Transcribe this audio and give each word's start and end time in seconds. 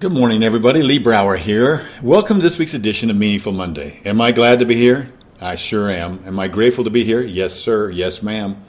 Good 0.00 0.12
morning, 0.12 0.44
everybody. 0.44 0.84
Lee 0.84 1.00
Brower 1.00 1.34
here. 1.34 1.84
Welcome 2.04 2.36
to 2.36 2.42
this 2.44 2.56
week's 2.56 2.74
edition 2.74 3.10
of 3.10 3.16
Meaningful 3.16 3.50
Monday. 3.50 4.00
Am 4.04 4.20
I 4.20 4.30
glad 4.30 4.60
to 4.60 4.64
be 4.64 4.76
here? 4.76 5.12
I 5.40 5.56
sure 5.56 5.90
am. 5.90 6.22
Am 6.24 6.38
I 6.38 6.46
grateful 6.46 6.84
to 6.84 6.90
be 6.90 7.02
here? 7.02 7.20
Yes, 7.20 7.52
sir. 7.52 7.90
Yes, 7.90 8.22
ma'am. 8.22 8.64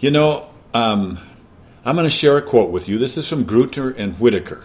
You 0.00 0.10
know, 0.10 0.48
um, 0.72 1.18
I'm 1.84 1.96
going 1.96 2.06
to 2.06 2.10
share 2.10 2.38
a 2.38 2.42
quote 2.42 2.70
with 2.70 2.88
you. 2.88 2.96
This 2.96 3.18
is 3.18 3.28
from 3.28 3.44
Gruenert 3.44 3.98
and 3.98 4.18
Whitaker. 4.18 4.64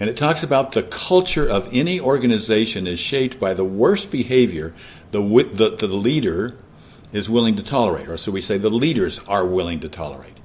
And 0.00 0.10
it 0.10 0.16
talks 0.16 0.42
about 0.42 0.72
the 0.72 0.82
culture 0.82 1.48
of 1.48 1.68
any 1.70 2.00
organization 2.00 2.88
is 2.88 2.98
shaped 2.98 3.38
by 3.38 3.54
the 3.54 3.64
worst 3.64 4.10
behavior 4.10 4.74
the, 5.12 5.22
the, 5.22 5.76
the 5.76 5.86
leader 5.86 6.58
is 7.12 7.30
willing 7.30 7.54
to 7.54 7.62
tolerate. 7.62 8.08
Or 8.08 8.16
so 8.16 8.32
we 8.32 8.40
say 8.40 8.58
the 8.58 8.68
leaders 8.68 9.20
are 9.28 9.46
willing 9.46 9.78
to 9.78 9.88
tolerate. 9.88 10.37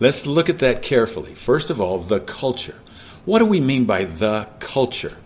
Let's 0.00 0.26
look 0.26 0.48
at 0.48 0.60
that 0.60 0.82
carefully. 0.82 1.34
First 1.34 1.70
of 1.70 1.80
all, 1.80 1.98
the 1.98 2.20
culture. 2.20 2.80
What 3.26 3.38
do 3.38 3.46
we 3.46 3.60
mean 3.60 3.84
by 3.84 4.04
the 4.04 4.48
culture? 4.58 5.18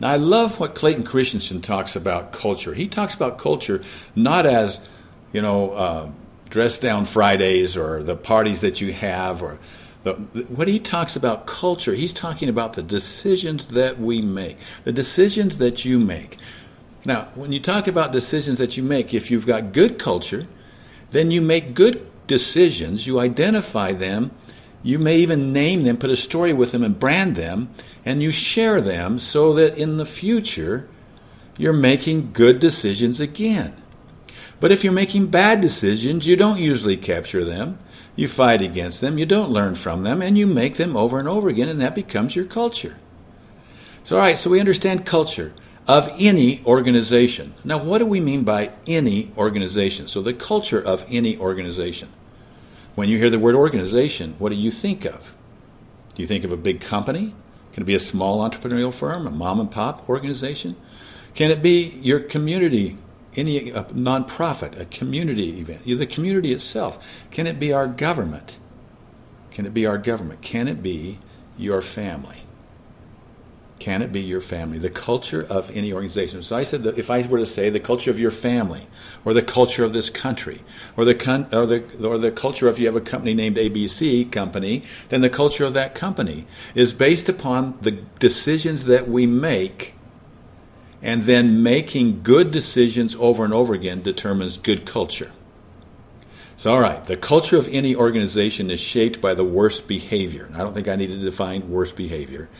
Now, 0.00 0.10
I 0.10 0.16
love 0.16 0.58
what 0.58 0.74
Clayton 0.74 1.04
Christensen 1.04 1.60
talks 1.62 1.94
about 1.94 2.32
culture. 2.32 2.74
He 2.74 2.88
talks 2.88 3.14
about 3.14 3.38
culture 3.38 3.82
not 4.16 4.46
as, 4.46 4.80
you 5.32 5.40
know, 5.40 5.70
uh, 5.70 6.10
dress 6.48 6.78
down 6.78 7.04
Fridays 7.04 7.76
or 7.76 8.02
the 8.02 8.16
parties 8.16 8.62
that 8.62 8.80
you 8.80 8.92
have 8.92 9.42
or 9.42 9.60
the, 10.02 10.14
what 10.48 10.66
he 10.66 10.78
talks 10.78 11.14
about 11.14 11.46
culture, 11.46 11.94
he's 11.94 12.12
talking 12.12 12.48
about 12.48 12.72
the 12.72 12.82
decisions 12.82 13.66
that 13.66 14.00
we 14.00 14.22
make, 14.22 14.58
the 14.84 14.92
decisions 14.92 15.58
that 15.58 15.84
you 15.84 16.00
make. 16.00 16.38
Now, 17.04 17.28
when 17.34 17.52
you 17.52 17.60
talk 17.60 17.86
about 17.86 18.10
decisions 18.10 18.58
that 18.58 18.76
you 18.76 18.82
make, 18.82 19.14
if 19.14 19.30
you've 19.30 19.46
got 19.46 19.72
good 19.72 19.98
culture, 19.98 20.46
then 21.10 21.30
you 21.30 21.42
make 21.42 21.74
good 21.74 22.09
decisions, 22.30 23.06
you 23.06 23.20
identify 23.20 23.92
them, 23.92 24.30
you 24.82 24.98
may 24.98 25.16
even 25.16 25.52
name 25.52 25.82
them, 25.82 25.98
put 25.98 26.08
a 26.08 26.16
story 26.16 26.54
with 26.54 26.72
them, 26.72 26.82
and 26.82 26.98
brand 26.98 27.36
them, 27.36 27.68
and 28.04 28.22
you 28.22 28.30
share 28.30 28.80
them 28.80 29.18
so 29.18 29.52
that 29.54 29.76
in 29.76 29.98
the 29.98 30.06
future 30.06 30.88
you're 31.58 31.74
making 31.74 32.32
good 32.32 32.60
decisions 32.60 33.20
again. 33.20 33.76
But 34.60 34.72
if 34.72 34.84
you're 34.84 34.92
making 34.92 35.26
bad 35.26 35.60
decisions, 35.60 36.26
you 36.26 36.36
don't 36.36 36.60
usually 36.60 36.96
capture 36.96 37.44
them. 37.44 37.78
You 38.16 38.28
fight 38.28 38.62
against 38.62 39.00
them, 39.00 39.18
you 39.18 39.26
don't 39.26 39.50
learn 39.50 39.74
from 39.74 40.02
them, 40.02 40.22
and 40.22 40.38
you 40.38 40.46
make 40.46 40.76
them 40.76 40.96
over 40.96 41.18
and 41.18 41.28
over 41.28 41.48
again, 41.48 41.68
and 41.68 41.80
that 41.80 41.94
becomes 41.94 42.36
your 42.36 42.44
culture. 42.44 42.96
So, 44.04 44.16
all 44.16 44.22
right, 44.22 44.38
so 44.38 44.50
we 44.50 44.60
understand 44.60 45.04
culture 45.04 45.52
of 45.86 46.08
any 46.18 46.62
organization. 46.64 47.54
Now, 47.64 47.78
what 47.78 47.98
do 47.98 48.06
we 48.06 48.20
mean 48.20 48.44
by 48.44 48.72
any 48.86 49.30
organization? 49.36 50.08
So, 50.08 50.22
the 50.22 50.34
culture 50.34 50.80
of 50.80 51.04
any 51.08 51.36
organization. 51.38 52.08
When 52.94 53.08
you 53.08 53.18
hear 53.18 53.30
the 53.30 53.38
word 53.38 53.54
organization, 53.54 54.34
what 54.38 54.50
do 54.50 54.56
you 54.56 54.70
think 54.70 55.04
of? 55.04 55.32
Do 56.14 56.22
you 56.22 56.26
think 56.26 56.44
of 56.44 56.52
a 56.52 56.56
big 56.56 56.80
company? 56.80 57.34
Can 57.72 57.84
it 57.84 57.86
be 57.86 57.94
a 57.94 58.00
small 58.00 58.48
entrepreneurial 58.48 58.92
firm, 58.92 59.26
a 59.26 59.30
mom 59.30 59.60
and 59.60 59.70
pop 59.70 60.08
organization? 60.08 60.76
Can 61.34 61.50
it 61.50 61.62
be 61.62 61.98
your 62.02 62.20
community, 62.20 62.98
any 63.36 63.70
a 63.70 63.84
nonprofit, 63.84 64.78
a 64.78 64.84
community 64.86 65.60
event, 65.60 65.84
the 65.84 66.06
community 66.06 66.52
itself? 66.52 67.26
Can 67.30 67.46
it 67.46 67.60
be 67.60 67.72
our 67.72 67.86
government? 67.86 68.58
Can 69.52 69.66
it 69.66 69.72
be 69.72 69.86
our 69.86 69.98
government? 69.98 70.42
Can 70.42 70.66
it 70.66 70.82
be 70.82 71.18
your 71.56 71.80
family? 71.82 72.42
Can 73.80 74.02
it 74.02 74.12
be 74.12 74.20
your 74.20 74.42
family? 74.42 74.78
The 74.78 74.90
culture 74.90 75.42
of 75.48 75.74
any 75.74 75.90
organization. 75.90 76.42
So 76.42 76.54
I 76.54 76.64
said 76.64 76.82
that 76.82 76.98
if 76.98 77.10
I 77.10 77.26
were 77.26 77.38
to 77.38 77.46
say 77.46 77.70
the 77.70 77.80
culture 77.80 78.10
of 78.10 78.20
your 78.20 78.30
family, 78.30 78.86
or 79.24 79.32
the 79.32 79.42
culture 79.42 79.84
of 79.84 79.94
this 79.94 80.10
country, 80.10 80.60
or 80.98 81.06
the 81.06 81.14
con- 81.14 81.48
or 81.50 81.64
the 81.64 81.82
or 82.06 82.18
the 82.18 82.30
culture 82.30 82.68
if 82.68 82.78
you 82.78 82.84
have 82.86 82.94
a 82.94 83.00
company 83.00 83.32
named 83.32 83.56
ABC 83.56 84.30
company, 84.30 84.84
then 85.08 85.22
the 85.22 85.30
culture 85.30 85.64
of 85.64 85.72
that 85.72 85.94
company 85.94 86.46
is 86.74 86.92
based 86.92 87.30
upon 87.30 87.78
the 87.80 87.92
decisions 88.18 88.84
that 88.84 89.08
we 89.08 89.26
make, 89.26 89.94
and 91.00 91.22
then 91.22 91.62
making 91.62 92.22
good 92.22 92.50
decisions 92.50 93.16
over 93.16 93.46
and 93.46 93.54
over 93.54 93.72
again 93.72 94.02
determines 94.02 94.58
good 94.58 94.84
culture. 94.84 95.32
So, 96.58 96.70
all 96.72 96.80
right, 96.82 97.02
the 97.02 97.16
culture 97.16 97.56
of 97.56 97.66
any 97.68 97.96
organization 97.96 98.70
is 98.70 98.78
shaped 98.78 99.22
by 99.22 99.32
the 99.32 99.44
worst 99.44 99.88
behavior. 99.88 100.50
I 100.54 100.58
don't 100.58 100.74
think 100.74 100.88
I 100.88 100.96
need 100.96 101.12
to 101.12 101.16
define 101.16 101.70
worst 101.70 101.96
behavior 101.96 102.50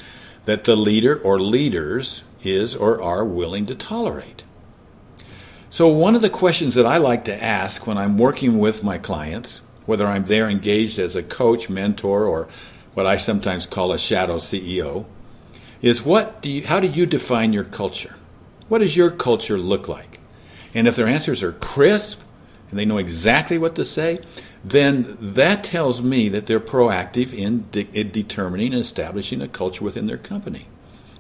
that 0.50 0.64
the 0.64 0.74
leader 0.74 1.16
or 1.22 1.38
leaders 1.38 2.24
is 2.42 2.74
or 2.74 3.00
are 3.00 3.24
willing 3.24 3.66
to 3.66 3.74
tolerate. 3.76 4.42
So, 5.70 5.86
one 5.86 6.16
of 6.16 6.22
the 6.22 6.28
questions 6.28 6.74
that 6.74 6.86
I 6.86 6.96
like 6.96 7.26
to 7.26 7.42
ask 7.42 7.86
when 7.86 7.96
I'm 7.96 8.18
working 8.18 8.58
with 8.58 8.82
my 8.82 8.98
clients, 8.98 9.60
whether 9.86 10.08
I'm 10.08 10.24
there 10.24 10.50
engaged 10.50 10.98
as 10.98 11.14
a 11.14 11.22
coach, 11.22 11.70
mentor, 11.70 12.24
or 12.24 12.48
what 12.94 13.06
I 13.06 13.18
sometimes 13.18 13.66
call 13.66 13.92
a 13.92 13.98
shadow 13.98 14.38
CEO, 14.38 15.06
is 15.80 16.04
what 16.04 16.42
do 16.42 16.50
you, 16.50 16.66
how 16.66 16.80
do 16.80 16.88
you 16.88 17.06
define 17.06 17.52
your 17.52 17.62
culture? 17.62 18.16
What 18.68 18.78
does 18.78 18.96
your 18.96 19.12
culture 19.12 19.56
look 19.56 19.86
like? 19.86 20.18
And 20.74 20.88
if 20.88 20.96
their 20.96 21.06
answers 21.06 21.44
are 21.44 21.52
crisp 21.52 22.20
and 22.70 22.78
they 22.78 22.84
know 22.84 22.98
exactly 22.98 23.58
what 23.58 23.74
to 23.74 23.84
say, 23.84 24.20
then 24.64 25.16
that 25.20 25.64
tells 25.64 26.02
me 26.02 26.28
that 26.30 26.46
they're 26.46 26.60
proactive 26.60 27.32
in, 27.32 27.66
de- 27.70 27.88
in 27.92 28.10
determining 28.10 28.72
and 28.72 28.80
establishing 28.80 29.42
a 29.42 29.48
culture 29.48 29.84
within 29.84 30.06
their 30.06 30.18
company. 30.18 30.68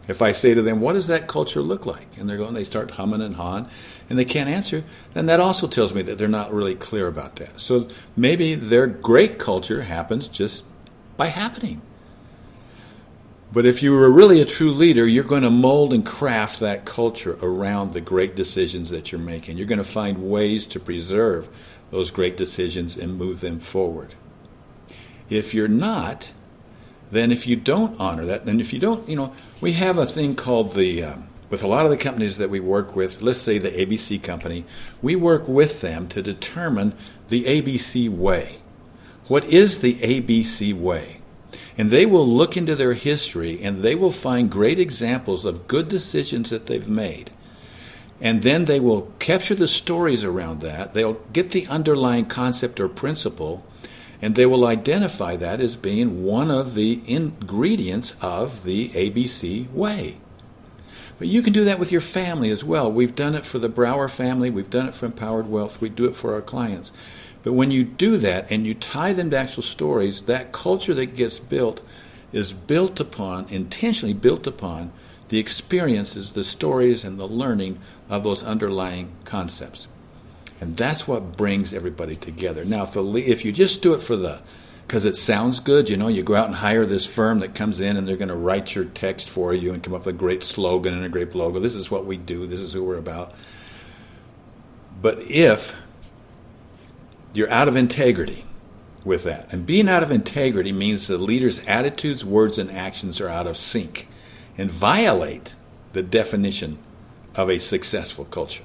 If 0.08 0.22
I 0.22 0.32
say 0.32 0.54
to 0.54 0.62
them, 0.62 0.80
"What 0.80 0.94
does 0.94 1.06
that 1.06 1.28
culture 1.28 1.60
look 1.62 1.86
like?" 1.86 2.18
and 2.18 2.28
they're 2.28 2.36
going, 2.36 2.54
they 2.54 2.64
start 2.64 2.90
humming 2.90 3.20
and 3.20 3.36
hawing, 3.36 3.68
and 4.08 4.18
they 4.18 4.24
can't 4.24 4.48
answer, 4.48 4.82
then 5.14 5.26
that 5.26 5.38
also 5.38 5.68
tells 5.68 5.94
me 5.94 6.02
that 6.02 6.18
they're 6.18 6.28
not 6.28 6.52
really 6.52 6.74
clear 6.74 7.06
about 7.06 7.36
that. 7.36 7.60
So 7.60 7.88
maybe 8.16 8.56
their 8.56 8.88
great 8.88 9.38
culture 9.38 9.82
happens 9.82 10.26
just 10.26 10.64
by 11.16 11.26
happening. 11.26 11.80
But 13.52 13.66
if 13.66 13.82
you 13.82 13.92
were 13.92 14.12
really 14.12 14.40
a 14.40 14.44
true 14.44 14.70
leader, 14.70 15.06
you're 15.06 15.24
going 15.24 15.42
to 15.42 15.50
mold 15.50 15.92
and 15.92 16.06
craft 16.06 16.60
that 16.60 16.84
culture 16.84 17.36
around 17.42 17.92
the 17.92 18.00
great 18.00 18.36
decisions 18.36 18.90
that 18.90 19.10
you're 19.10 19.20
making. 19.20 19.56
You're 19.56 19.66
going 19.66 19.78
to 19.78 19.84
find 19.84 20.30
ways 20.30 20.66
to 20.66 20.80
preserve 20.80 21.48
those 21.90 22.12
great 22.12 22.36
decisions 22.36 22.96
and 22.96 23.16
move 23.16 23.40
them 23.40 23.58
forward. 23.58 24.14
If 25.28 25.52
you're 25.52 25.66
not, 25.66 26.32
then 27.10 27.32
if 27.32 27.48
you 27.48 27.56
don't 27.56 27.98
honor 27.98 28.24
that, 28.26 28.44
and 28.44 28.60
if 28.60 28.72
you 28.72 28.78
don't, 28.78 29.08
you 29.08 29.16
know, 29.16 29.32
we 29.60 29.72
have 29.72 29.98
a 29.98 30.06
thing 30.06 30.36
called 30.36 30.74
the, 30.74 31.02
um, 31.02 31.28
with 31.48 31.64
a 31.64 31.66
lot 31.66 31.84
of 31.84 31.90
the 31.90 31.96
companies 31.96 32.38
that 32.38 32.50
we 32.50 32.60
work 32.60 32.94
with, 32.94 33.20
let's 33.20 33.40
say 33.40 33.58
the 33.58 33.70
ABC 33.70 34.22
company, 34.22 34.64
we 35.02 35.16
work 35.16 35.48
with 35.48 35.80
them 35.80 36.06
to 36.08 36.22
determine 36.22 36.94
the 37.28 37.44
ABC 37.44 38.08
way. 38.08 38.58
What 39.26 39.44
is 39.44 39.80
the 39.80 39.94
ABC 39.96 40.72
way? 40.72 41.19
And 41.76 41.90
they 41.90 42.06
will 42.06 42.26
look 42.26 42.56
into 42.56 42.74
their 42.74 42.94
history 42.94 43.62
and 43.62 43.82
they 43.82 43.94
will 43.94 44.12
find 44.12 44.50
great 44.50 44.78
examples 44.78 45.44
of 45.44 45.68
good 45.68 45.88
decisions 45.88 46.50
that 46.50 46.66
they've 46.66 46.88
made 46.88 47.30
and 48.20 48.42
then 48.42 48.66
they 48.66 48.80
will 48.80 49.12
capture 49.18 49.54
the 49.54 49.68
stories 49.68 50.24
around 50.24 50.60
that. 50.60 50.92
They'll 50.92 51.20
get 51.32 51.50
the 51.50 51.66
underlying 51.66 52.26
concept 52.26 52.78
or 52.78 52.88
principle, 52.88 53.64
and 54.20 54.34
they 54.34 54.44
will 54.44 54.66
identify 54.66 55.36
that 55.36 55.60
as 55.60 55.76
being 55.76 56.22
one 56.22 56.50
of 56.50 56.74
the 56.74 57.00
ingredients 57.06 58.14
of 58.20 58.64
the 58.64 58.90
ABC 58.90 59.70
way. 59.70 60.18
But 61.18 61.28
you 61.28 61.42
can 61.42 61.52
do 61.52 61.64
that 61.64 61.78
with 61.78 61.92
your 61.92 62.00
family 62.00 62.50
as 62.50 62.64
well. 62.64 62.90
We've 62.92 63.14
done 63.14 63.34
it 63.34 63.46
for 63.46 63.58
the 63.58 63.68
Brower 63.68 64.08
family, 64.08 64.50
we've 64.50 64.70
done 64.70 64.86
it 64.86 64.94
for 64.94 65.06
Empowered 65.06 65.48
Wealth, 65.48 65.80
we 65.80 65.88
do 65.88 66.04
it 66.04 66.14
for 66.14 66.34
our 66.34 66.42
clients. 66.42 66.92
But 67.42 67.52
when 67.54 67.70
you 67.70 67.84
do 67.84 68.16
that 68.18 68.50
and 68.50 68.66
you 68.66 68.74
tie 68.74 69.12
them 69.12 69.30
to 69.30 69.38
actual 69.38 69.62
stories, 69.62 70.22
that 70.22 70.52
culture 70.52 70.94
that 70.94 71.16
gets 71.16 71.38
built 71.38 71.80
is 72.32 72.52
built 72.52 73.00
upon, 73.00 73.48
intentionally 73.48 74.14
built 74.14 74.46
upon, 74.46 74.92
the 75.28 75.38
experiences, 75.38 76.32
the 76.32 76.44
stories, 76.44 77.04
and 77.04 77.18
the 77.18 77.28
learning 77.28 77.78
of 78.08 78.24
those 78.24 78.42
underlying 78.42 79.12
concepts. 79.24 79.88
And 80.60 80.76
that's 80.76 81.08
what 81.08 81.36
brings 81.36 81.72
everybody 81.72 82.16
together. 82.16 82.64
Now, 82.64 82.82
if, 82.82 82.92
the, 82.92 83.02
if 83.16 83.44
you 83.44 83.52
just 83.52 83.80
do 83.80 83.94
it 83.94 84.02
for 84.02 84.16
the, 84.16 84.42
because 84.86 85.04
it 85.04 85.16
sounds 85.16 85.60
good, 85.60 85.88
you 85.88 85.96
know, 85.96 86.08
you 86.08 86.22
go 86.22 86.34
out 86.34 86.48
and 86.48 86.54
hire 86.54 86.84
this 86.84 87.06
firm 87.06 87.40
that 87.40 87.54
comes 87.54 87.80
in 87.80 87.96
and 87.96 88.06
they're 88.06 88.16
going 88.16 88.28
to 88.28 88.34
write 88.34 88.74
your 88.74 88.84
text 88.86 89.30
for 89.30 89.54
you 89.54 89.72
and 89.72 89.82
come 89.82 89.94
up 89.94 90.04
with 90.04 90.14
a 90.14 90.18
great 90.18 90.42
slogan 90.42 90.92
and 90.92 91.04
a 91.04 91.08
great 91.08 91.34
logo. 91.34 91.60
This 91.60 91.76
is 91.76 91.90
what 91.90 92.04
we 92.04 92.16
do, 92.16 92.46
this 92.46 92.60
is 92.60 92.72
who 92.72 92.84
we're 92.84 92.98
about. 92.98 93.34
But 95.00 95.20
if 95.22 95.74
you're 97.32 97.50
out 97.50 97.68
of 97.68 97.76
integrity 97.76 98.44
with 99.04 99.24
that, 99.24 99.52
and 99.52 99.64
being 99.64 99.88
out 99.88 100.02
of 100.02 100.10
integrity 100.10 100.72
means 100.72 101.06
the 101.06 101.18
leader's 101.18 101.66
attitudes, 101.66 102.24
words, 102.24 102.58
and 102.58 102.70
actions 102.70 103.20
are 103.20 103.28
out 103.28 103.46
of 103.46 103.56
sync 103.56 104.08
and 104.58 104.70
violate 104.70 105.54
the 105.92 106.02
definition 106.02 106.78
of 107.34 107.50
a 107.50 107.58
successful 107.58 108.24
culture. 108.26 108.64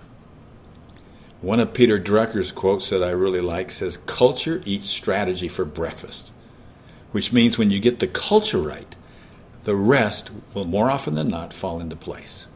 One 1.41 1.59
of 1.59 1.73
Peter 1.73 1.99
Drucker's 1.99 2.51
quotes 2.51 2.89
that 2.89 3.03
I 3.03 3.11
really 3.11 3.41
like 3.41 3.71
says, 3.71 3.97
Culture 3.97 4.61
eats 4.65 4.87
strategy 4.87 5.47
for 5.47 5.63
breakfast, 5.63 6.31
which 7.11 7.31
means 7.31 7.57
when 7.57 7.71
you 7.71 7.79
get 7.79 7.99
the 7.99 8.07
culture 8.07 8.59
right, 8.59 8.95
the 9.63 9.75
rest 9.75 10.31
will 10.53 10.65
more 10.65 10.89
often 10.89 11.15
than 11.15 11.29
not 11.29 11.53
fall 11.53 11.79
into 11.79 11.95
place. 11.95 12.47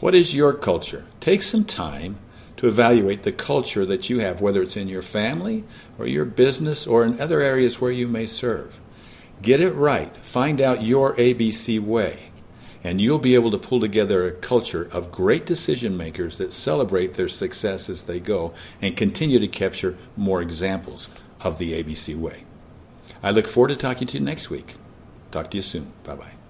What 0.00 0.14
is 0.14 0.34
your 0.34 0.52
culture? 0.52 1.04
Take 1.20 1.42
some 1.42 1.64
time 1.64 2.18
to 2.58 2.68
evaluate 2.68 3.22
the 3.22 3.32
culture 3.32 3.86
that 3.86 4.10
you 4.10 4.18
have, 4.18 4.40
whether 4.40 4.62
it's 4.62 4.76
in 4.76 4.88
your 4.88 5.02
family 5.02 5.64
or 5.98 6.06
your 6.06 6.24
business 6.24 6.86
or 6.86 7.04
in 7.04 7.20
other 7.20 7.40
areas 7.40 7.80
where 7.80 7.90
you 7.90 8.06
may 8.06 8.26
serve. 8.26 8.78
Get 9.40 9.60
it 9.60 9.72
right. 9.72 10.14
Find 10.16 10.60
out 10.60 10.82
your 10.82 11.14
ABC 11.16 11.80
way. 11.80 12.30
And 12.84 13.00
you'll 13.00 13.18
be 13.18 13.34
able 13.34 13.50
to 13.50 13.58
pull 13.58 13.80
together 13.80 14.26
a 14.26 14.32
culture 14.32 14.88
of 14.92 15.10
great 15.12 15.46
decision 15.46 15.96
makers 15.96 16.38
that 16.38 16.52
celebrate 16.52 17.14
their 17.14 17.28
success 17.28 17.88
as 17.88 18.04
they 18.04 18.20
go 18.20 18.54
and 18.80 18.96
continue 18.96 19.38
to 19.38 19.48
capture 19.48 19.96
more 20.16 20.42
examples 20.42 21.08
of 21.44 21.58
the 21.58 21.82
ABC 21.82 22.16
way. 22.16 22.44
I 23.22 23.32
look 23.32 23.48
forward 23.48 23.68
to 23.68 23.76
talking 23.76 24.06
to 24.08 24.18
you 24.18 24.24
next 24.24 24.48
week. 24.48 24.74
Talk 25.30 25.50
to 25.50 25.56
you 25.56 25.62
soon. 25.62 25.92
Bye 26.04 26.16
bye. 26.16 26.47